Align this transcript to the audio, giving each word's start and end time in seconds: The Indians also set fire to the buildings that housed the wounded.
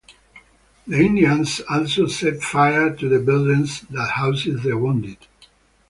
The 0.87 0.97
Indians 0.99 1.61
also 1.69 2.07
set 2.07 2.41
fire 2.41 2.89
to 2.95 3.07
the 3.07 3.19
buildings 3.19 3.81
that 3.91 4.09
housed 4.13 4.63
the 4.63 4.75
wounded. 4.75 5.27